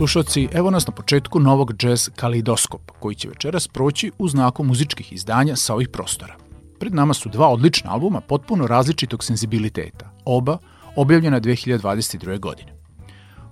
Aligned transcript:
slušalci, 0.00 0.48
evo 0.52 0.70
nas 0.70 0.86
na 0.86 0.92
početku 0.92 1.40
novog 1.40 1.72
jazz 1.82 2.08
kaleidoskopa, 2.16 2.94
koji 3.00 3.14
će 3.14 3.28
večeras 3.28 3.68
proći 3.68 4.12
u 4.18 4.28
znaku 4.28 4.64
muzičkih 4.64 5.12
izdanja 5.12 5.56
sa 5.56 5.74
ovih 5.74 5.88
prostora. 5.88 6.36
Pred 6.78 6.94
nama 6.94 7.14
su 7.14 7.28
dva 7.28 7.48
odlična 7.48 7.92
albuma 7.92 8.20
potpuno 8.20 8.66
različitog 8.66 9.24
senzibiliteta, 9.24 10.10
oba 10.24 10.58
objavljena 10.96 11.40
2022. 11.40 12.38
godine. 12.38 12.72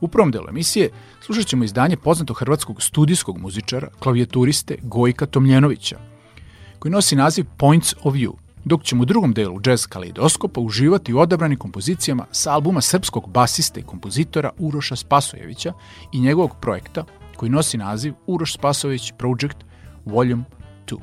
U 0.01 0.09
prvom 0.09 0.31
delu 0.31 0.49
emisije 0.49 0.91
slušat 1.21 1.47
ćemo 1.47 1.65
izdanje 1.65 1.97
poznatog 1.97 2.39
hrvatskog 2.39 2.83
studijskog 2.83 3.39
muzičara, 3.39 3.89
klavijaturiste 3.99 4.77
Gojka 4.83 5.27
Tomljenovića, 5.27 5.99
koji 6.79 6.93
nosi 6.93 7.17
naziv 7.17 7.45
Points 7.57 7.95
of 8.03 8.15
View, 8.15 8.33
dok 8.69 8.85
ćemo 8.85 9.03
u 9.03 9.05
drugom 9.05 9.33
delu 9.33 9.61
jazz 9.67 9.87
kaleidoskopa 9.87 10.61
uživati 10.61 11.15
u 11.15 11.19
odabranim 11.19 11.59
kompozicijama 11.59 12.27
sa 12.33 12.53
albuma 12.53 12.81
srpskog 12.81 13.31
basiste 13.31 13.81
i 13.81 13.83
kompozitora 13.83 14.51
Uroša 14.59 14.97
Spasojevića 14.97 15.73
i 16.13 16.21
njegovog 16.21 16.57
projekta 16.61 17.05
koji 17.37 17.51
nosi 17.51 17.79
naziv 17.79 18.15
Uroš 18.27 18.55
Spasojević 18.55 19.13
Project 19.19 19.57
Volume 20.05 20.45
2. 20.87 20.99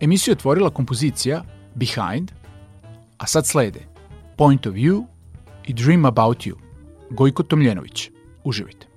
Emisiju 0.00 0.32
je 0.32 0.36
otvorila 0.36 0.70
kompozicija 0.70 1.42
Behind, 1.74 2.32
a 3.18 3.26
sad 3.26 3.46
slede 3.46 3.80
Point 4.36 4.66
of 4.66 4.74
View 4.74 5.04
i 5.66 5.72
Dream 5.72 6.04
About 6.04 6.38
You, 6.38 6.54
Gojko 7.10 7.42
Tomljenović. 7.42 8.10
Uživajte. 8.44 8.89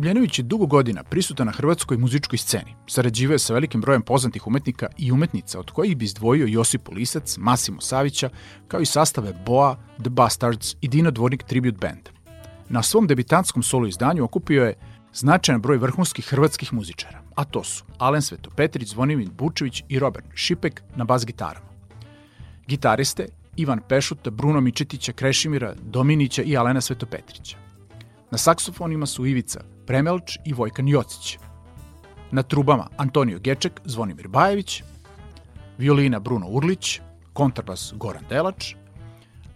Gojko 0.00 0.08
Tobljenović 0.08 0.38
je 0.38 0.42
dugo 0.42 0.66
godina 0.66 1.02
prisutan 1.04 1.46
na 1.46 1.52
hrvatskoj 1.52 1.96
muzičkoj 1.98 2.38
sceni. 2.38 2.74
Sarađivao 2.86 3.34
je 3.34 3.38
sa 3.38 3.54
velikim 3.54 3.80
brojem 3.80 4.02
poznatih 4.02 4.46
umetnika 4.46 4.86
i 4.98 5.12
umetnica, 5.12 5.58
od 5.60 5.70
kojih 5.70 5.96
bi 5.96 6.04
izdvojio 6.04 6.46
Josipu 6.46 6.92
Lisac, 6.92 7.36
Masimo 7.36 7.80
Savića, 7.80 8.30
kao 8.68 8.80
i 8.80 8.86
sastave 8.86 9.32
Boa, 9.46 9.76
The 9.98 10.10
Bastards 10.10 10.76
i 10.80 10.88
Dino 10.88 11.10
Dvornik 11.10 11.42
Tribute 11.42 11.76
Band. 11.80 12.08
Na 12.68 12.82
svom 12.82 13.06
debitantskom 13.06 13.62
solo 13.62 13.86
izdanju 13.86 14.24
okupio 14.24 14.64
je 14.64 14.74
značajan 15.12 15.60
broj 15.60 15.76
vrhunskih 15.76 16.24
hrvatskih 16.24 16.72
muzičara, 16.72 17.20
a 17.34 17.44
to 17.44 17.64
su 17.64 17.84
Alen 17.98 18.22
Svetopetrić, 18.22 18.88
Zvonimir 18.88 19.30
Bučević 19.30 19.82
i 19.88 19.98
Robert 19.98 20.26
Šipek 20.34 20.82
na 20.96 21.04
bas 21.04 21.26
gitarama. 21.26 21.66
Gitariste 22.66 23.28
Ivan 23.56 23.80
Pešuta, 23.88 24.30
Bruno 24.30 24.60
Mičetića, 24.60 25.12
Krešimira, 25.12 25.74
Dominića 25.82 26.42
i 26.42 26.56
Alena 26.56 26.80
Svetopetrića. 26.80 27.56
Na 28.30 28.38
saksofonima 28.38 29.06
su 29.06 29.26
Ivica 29.26 29.60
Premelč 29.86 30.38
i 30.44 30.52
Vojkan 30.52 30.88
Jocić. 30.88 31.38
Na 32.30 32.42
trubama 32.42 32.86
Antonio 32.96 33.38
Geček, 33.38 33.80
Zvonimir 33.84 34.28
Bajević, 34.28 34.82
violina 35.78 36.20
Bruno 36.20 36.48
Urlić, 36.48 37.00
kontrabas 37.32 37.92
Goran 37.96 38.24
Delač, 38.28 38.74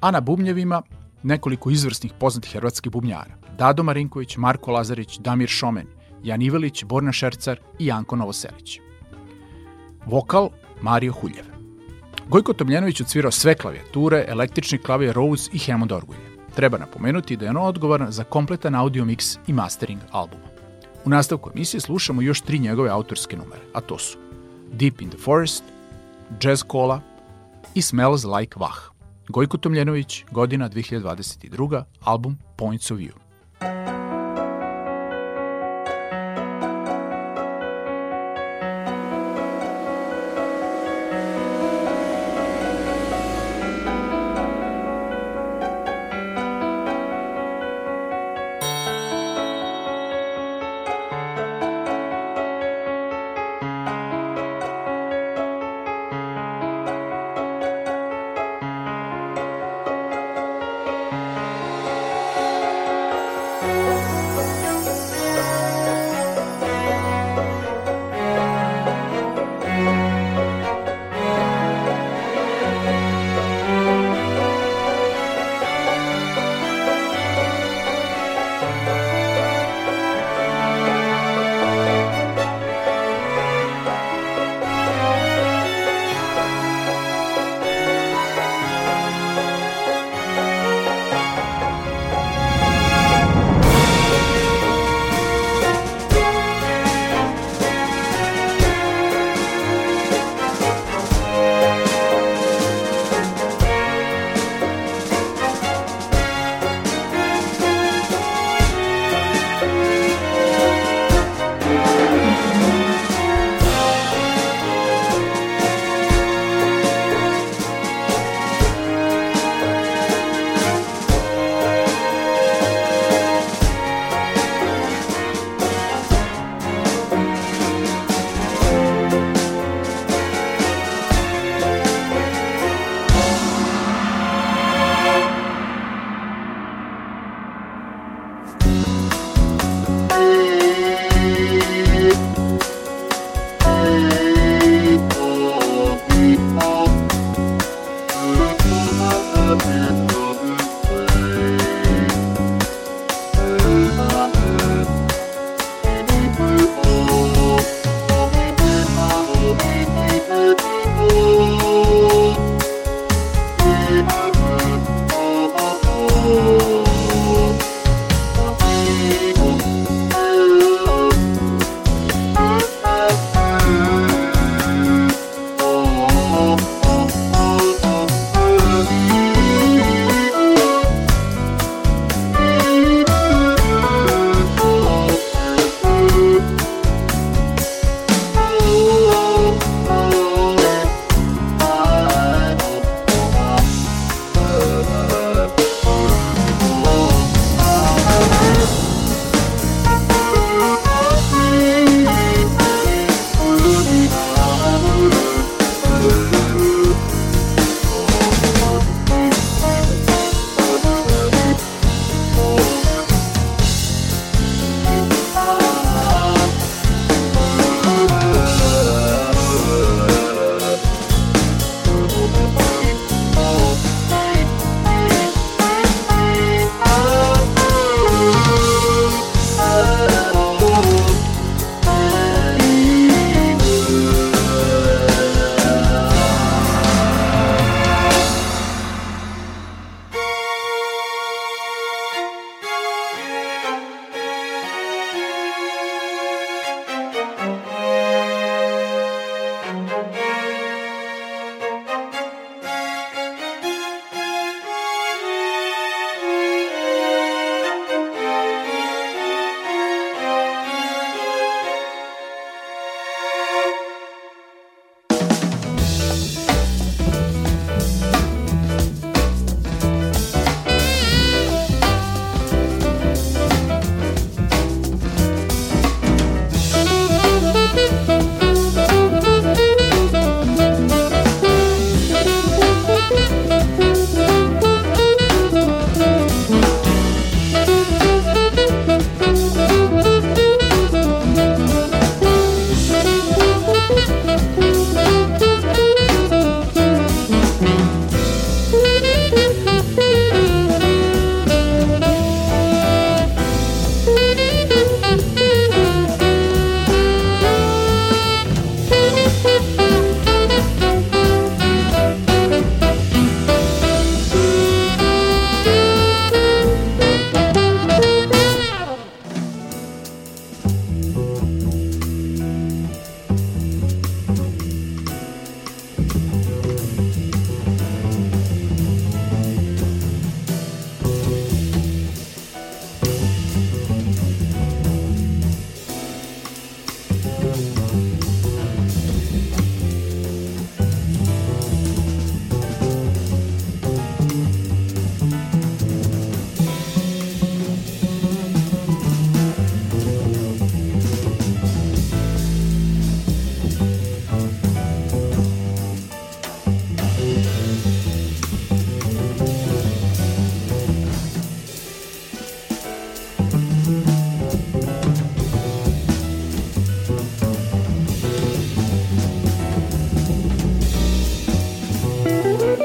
a 0.00 0.10
na 0.10 0.20
bubnjevima 0.20 0.82
nekoliko 1.22 1.70
izvrsnih 1.70 2.12
poznatih 2.18 2.52
hrvatskih 2.52 2.92
bubnjara. 2.92 3.36
Dado 3.58 3.82
Marinković, 3.82 4.36
Marko 4.36 4.72
Lazarić, 4.72 5.18
Damir 5.18 5.48
Šomen, 5.48 5.86
Jan 6.22 6.42
Ivelić, 6.42 6.84
Borna 6.84 7.12
Šercar 7.12 7.60
i 7.78 7.86
Janko 7.86 8.16
Novoselić. 8.16 8.80
Vokal 10.06 10.50
Mario 10.82 11.12
Huljev. 11.12 11.44
Gojko 12.28 12.52
Tomljenović 12.52 13.00
odsvirao 13.00 13.30
sve 13.30 13.54
klavijature, 13.54 14.24
električni 14.28 14.78
klavije 14.78 15.12
Rose 15.12 15.50
i 15.52 15.58
Hammond 15.58 15.92
orgulje. 15.92 16.33
Treba 16.54 16.78
napomenuti 16.78 17.36
da 17.36 17.44
je 17.44 17.50
on 17.50 17.56
odgovoran 17.56 18.12
za 18.12 18.24
kompletan 18.24 18.74
audio 18.74 19.04
mix 19.04 19.38
i 19.46 19.52
mastering 19.52 20.00
albuma. 20.10 20.44
U 21.04 21.10
nastavku 21.10 21.50
emisije 21.54 21.80
slušamo 21.80 22.22
još 22.22 22.40
tri 22.40 22.58
njegove 22.58 22.90
autorske 22.90 23.36
numere, 23.36 23.62
a 23.72 23.80
to 23.80 23.98
su 23.98 24.18
Deep 24.72 25.00
in 25.00 25.10
the 25.10 25.18
Forest, 25.18 25.64
Jazz 26.42 26.62
Cola 26.70 27.00
i 27.74 27.82
Smells 27.82 28.24
Like 28.24 28.54
Vah. 28.60 28.78
Gojko 29.28 29.56
Tomljenović, 29.56 30.24
godina 30.30 30.68
2022, 30.70 31.84
album 32.04 32.38
Points 32.56 32.90
of 32.90 32.98
View. 32.98 33.23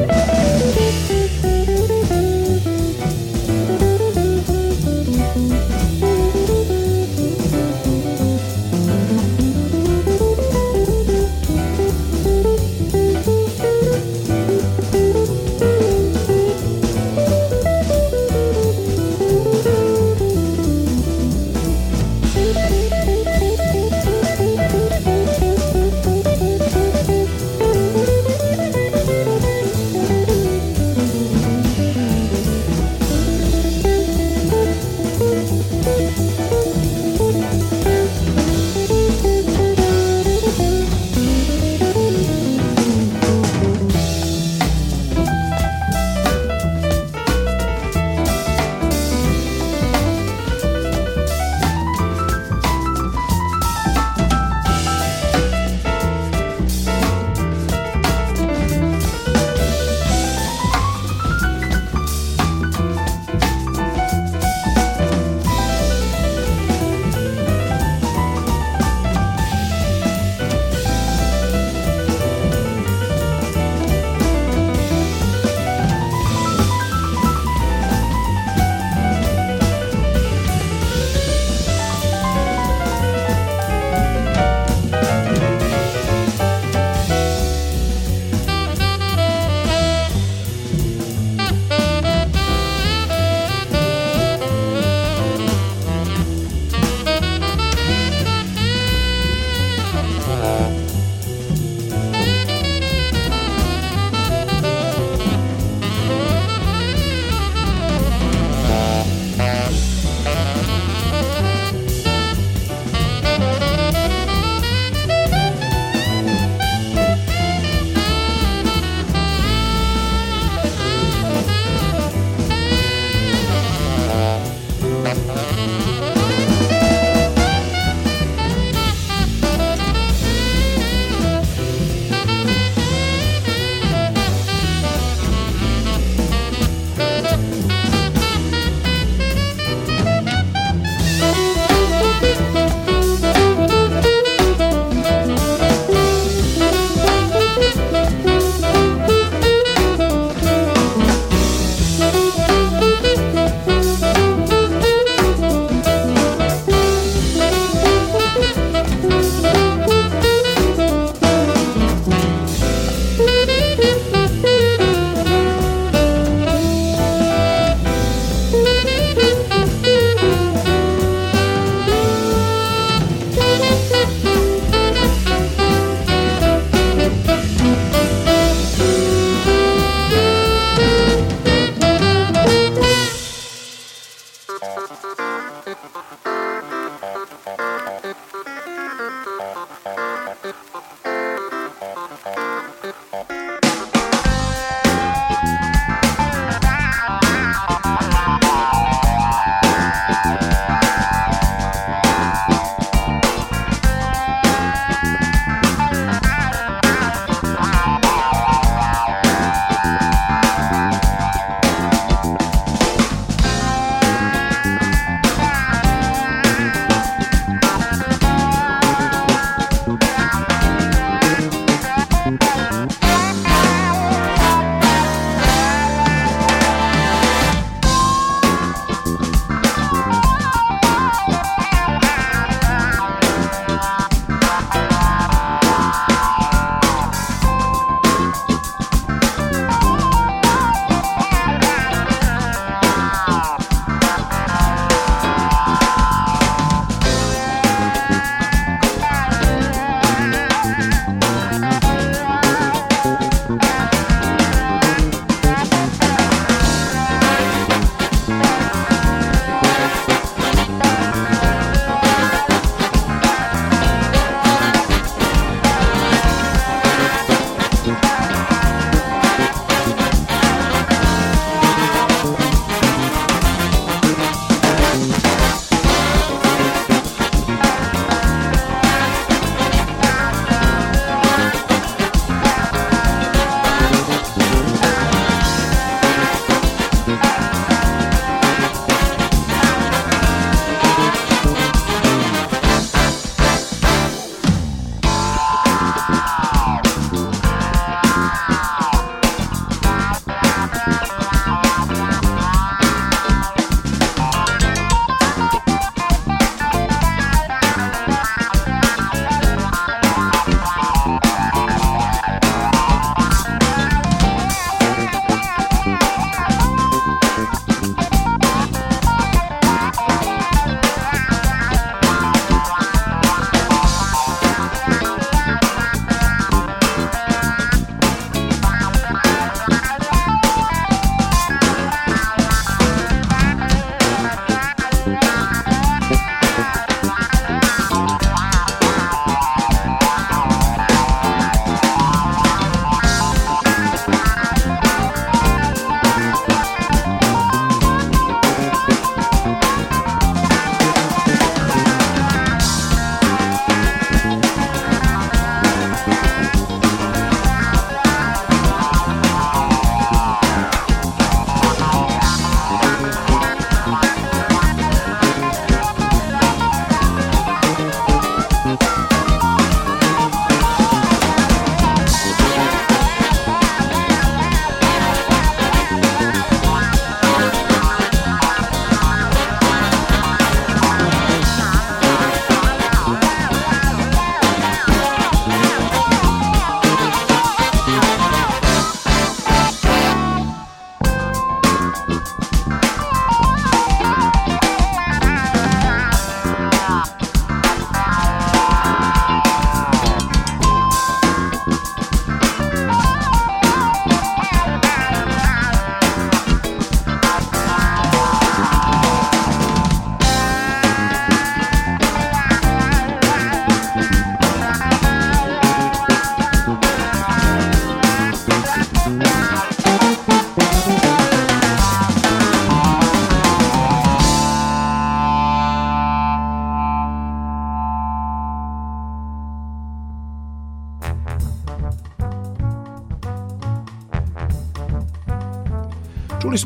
Bye. 0.07 0.28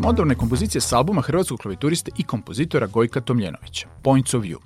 Smo 0.03 0.35
kompozicije 0.37 0.81
s 0.81 0.93
albuma 0.93 1.21
hrvatskog 1.21 1.59
klavijaturiste 1.59 2.11
i 2.17 2.23
kompozitora 2.23 2.87
Gojka 2.87 3.21
Tomljenovića, 3.21 3.87
Points 4.01 4.33
of 4.33 4.43
View. 4.43 4.57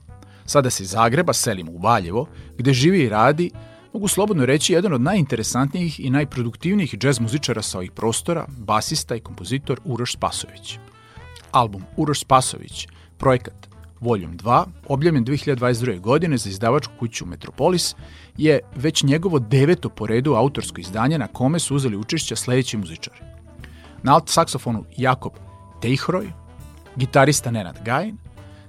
Sada 0.45 0.69
se 0.69 0.83
iz 0.83 0.89
Zagreba 0.89 1.33
selimo 1.33 1.71
u 1.71 1.77
Valjevo, 1.77 2.27
gde 2.57 2.73
živi 2.73 2.99
i 2.99 3.09
radi, 3.09 3.51
mogu 3.93 4.07
slobodno 4.07 4.45
reći, 4.45 4.73
jedan 4.73 4.93
od 4.93 5.01
najinteresantnijih 5.01 5.99
i 5.99 6.09
najproduktivnijih 6.09 6.97
džez 6.97 7.19
muzičara 7.19 7.61
sa 7.61 7.77
ovih 7.77 7.91
prostora, 7.91 8.45
basista 8.57 9.15
i 9.15 9.19
kompozitor 9.19 9.79
Uroš 9.85 10.13
Spasović. 10.13 10.79
Album 11.51 11.83
Uroš 11.97 12.19
Spasović, 12.19 12.87
projekat 13.17 13.67
Volume 13.99 14.35
2, 14.35 14.65
objavljen 14.87 15.25
2022. 15.25 15.99
godine 15.99 16.37
za 16.37 16.49
izdavačku 16.49 16.93
kuću 16.99 17.25
Metropolis, 17.25 17.95
je 18.37 18.59
već 18.75 19.03
njegovo 19.03 19.39
deveto 19.39 19.89
po 19.89 20.07
redu 20.07 20.33
autorsko 20.33 20.81
izdanje 20.81 21.17
na 21.17 21.27
kome 21.27 21.59
su 21.59 21.75
uzeli 21.75 21.97
učešća 21.97 22.35
sledeći 22.35 22.77
muzičari. 22.77 23.36
Na 24.03 24.13
alt 24.13 24.29
saksofonu 24.29 24.83
Jakob 24.97 25.33
Tejhroj, 25.81 26.31
gitarista 26.95 27.51
Nenad 27.51 27.79
Gajin, 27.85 28.17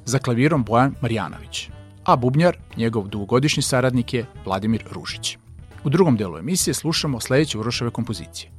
za 0.05 0.19
klavirom 0.19 0.65
Bojan 0.65 0.95
Marjanović, 1.01 1.71
a 2.05 2.17
bubnjar, 2.17 2.57
njegov 2.77 3.09
dugogodišnji 3.09 3.63
saradnik 3.63 4.15
je 4.15 4.27
Vladimir 4.45 4.85
Ružić. 4.91 5.37
U 5.85 5.91
drugom 5.91 6.17
delu 6.17 6.39
emisije 6.39 6.75
slušamo 6.75 7.21
sledeće 7.21 7.59
Uroševe 7.59 7.91
kompozicije. 7.91 8.51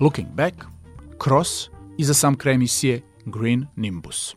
Looking 0.00 0.28
Back, 0.28 0.64
Cross 1.24 1.70
i 1.98 2.04
za 2.04 2.14
sam 2.14 2.36
kraj 2.36 2.54
emisije 2.54 3.02
Green 3.24 3.66
Nimbus. 3.76 4.36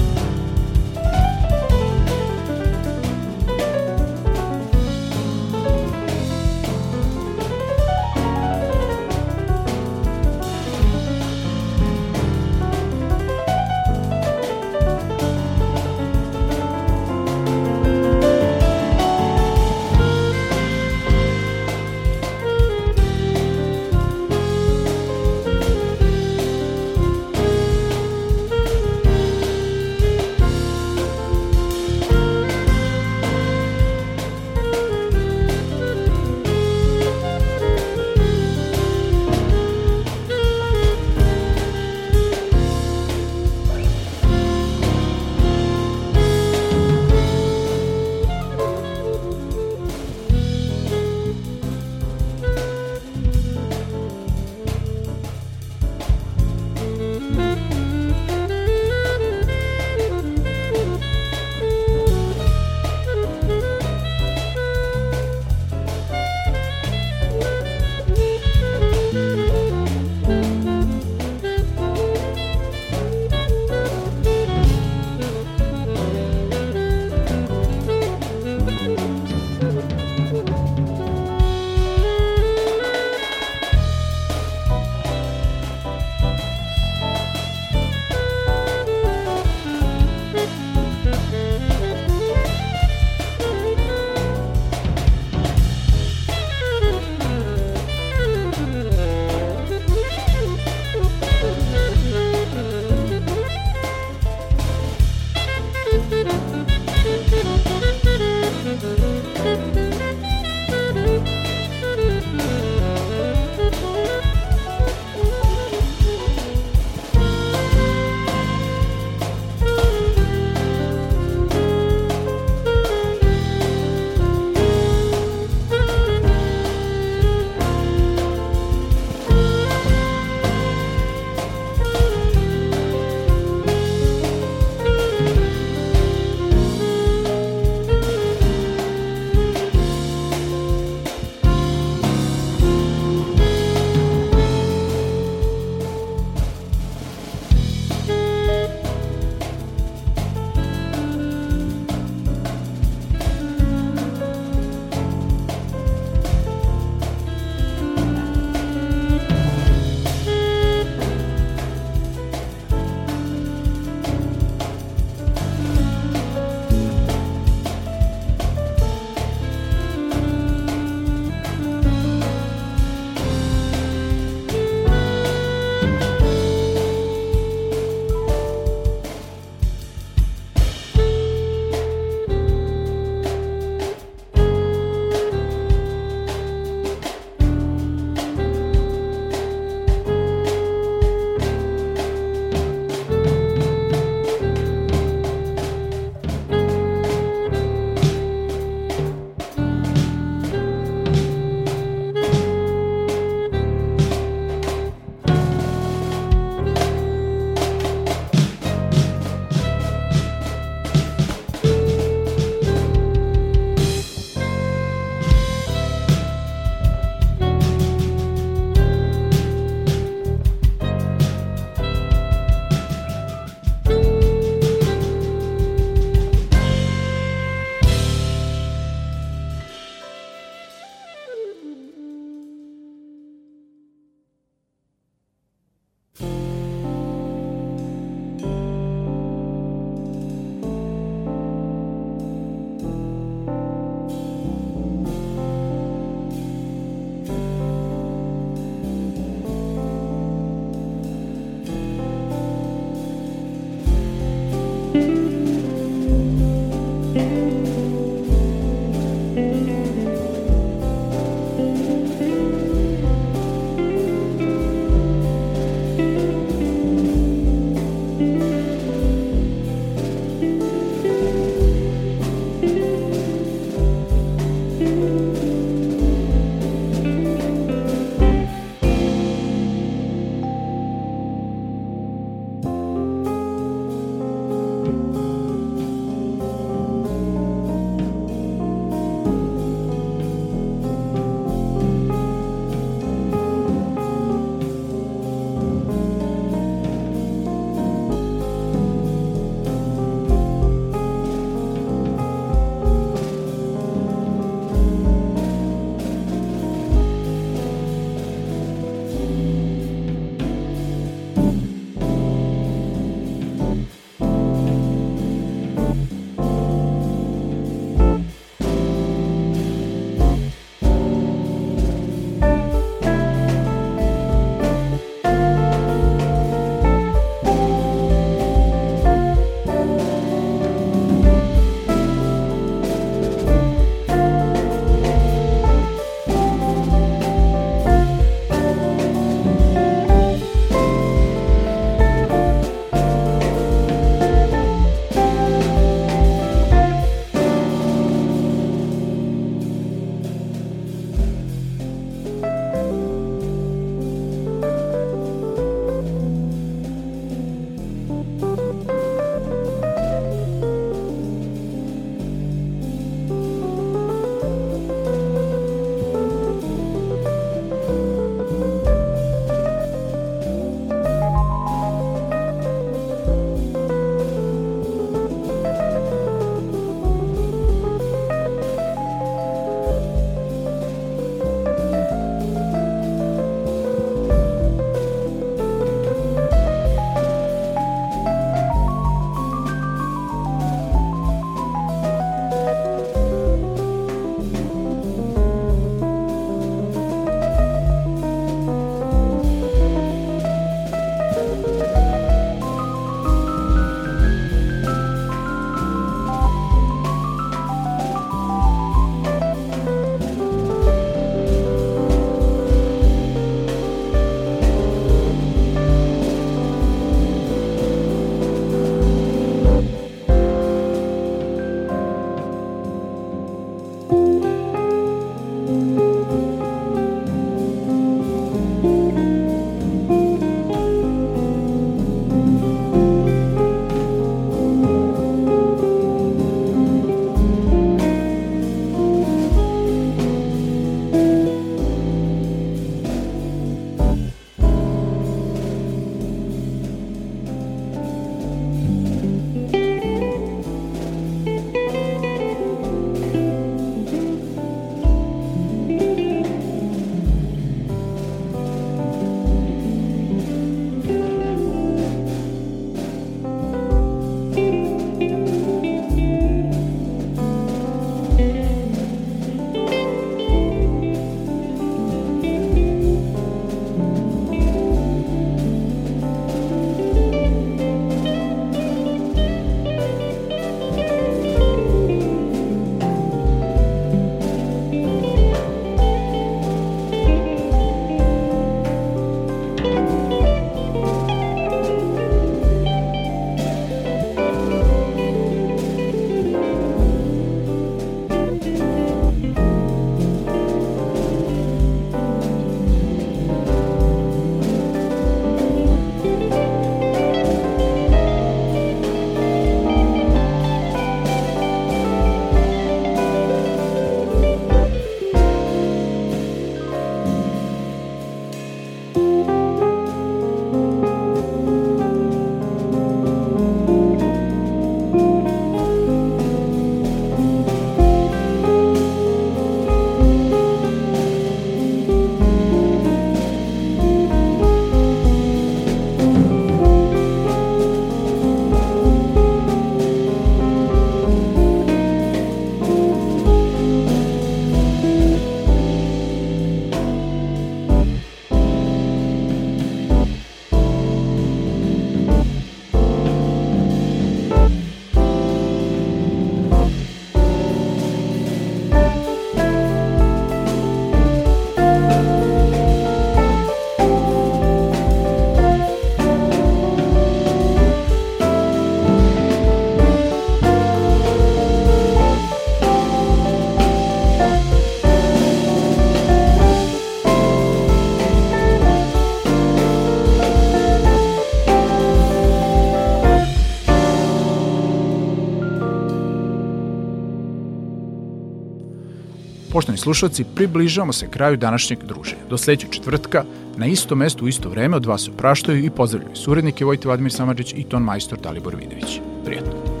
Poštovani 589.71 589.97
slušalci, 589.97 590.45
približavamo 590.55 591.13
se 591.13 591.27
kraju 591.27 591.57
današnjeg 591.57 592.03
druženja. 592.03 592.41
Do 592.49 592.57
sledećeg 592.57 592.89
četvrtka, 592.91 593.43
na 593.77 593.85
isto 593.85 594.15
mesto 594.15 594.45
u 594.45 594.47
isto 594.47 594.69
vreme 594.69 594.97
od 594.97 595.05
vas 595.05 595.27
opraštaju 595.27 595.85
i 595.85 595.89
pozdravljaju 595.89 596.35
surednike 596.35 596.85
Vojte 596.85 597.07
Vladimir 597.07 597.31
Samadžić 597.31 597.73
i 597.77 597.83
ton 597.83 598.03
majstor 598.03 598.39
Dalibor 598.39 598.75
Vidović. 598.75 599.19
Prijetno. 599.45 600.00